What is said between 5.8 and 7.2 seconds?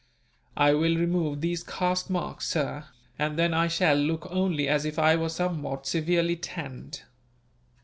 severely tanned."